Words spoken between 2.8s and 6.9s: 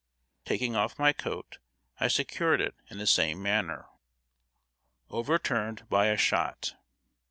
in the same manner. [Sidenote: OVERTURNED BY A SHOT.